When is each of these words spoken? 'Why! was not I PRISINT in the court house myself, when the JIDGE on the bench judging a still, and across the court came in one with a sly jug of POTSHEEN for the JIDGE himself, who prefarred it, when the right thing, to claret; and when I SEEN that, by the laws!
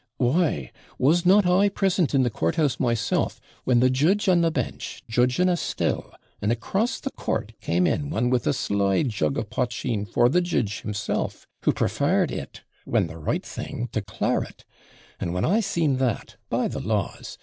'Why! 0.17 0.71
was 0.97 1.27
not 1.27 1.45
I 1.45 1.69
PRISINT 1.69 2.15
in 2.15 2.23
the 2.23 2.31
court 2.31 2.55
house 2.55 2.79
myself, 2.79 3.39
when 3.65 3.81
the 3.81 3.89
JIDGE 3.91 4.29
on 4.29 4.41
the 4.41 4.49
bench 4.49 5.03
judging 5.07 5.47
a 5.47 5.55
still, 5.55 6.15
and 6.41 6.51
across 6.51 6.99
the 6.99 7.11
court 7.11 7.53
came 7.61 7.85
in 7.85 8.09
one 8.09 8.31
with 8.31 8.47
a 8.47 8.51
sly 8.53 9.03
jug 9.03 9.37
of 9.37 9.51
POTSHEEN 9.51 10.07
for 10.07 10.27
the 10.27 10.41
JIDGE 10.41 10.81
himself, 10.81 11.45
who 11.65 11.71
prefarred 11.71 12.31
it, 12.31 12.63
when 12.83 13.05
the 13.05 13.17
right 13.19 13.45
thing, 13.45 13.89
to 13.91 14.01
claret; 14.01 14.65
and 15.19 15.35
when 15.35 15.45
I 15.45 15.59
SEEN 15.59 15.97
that, 15.97 16.35
by 16.49 16.67
the 16.67 16.79
laws! 16.81 17.37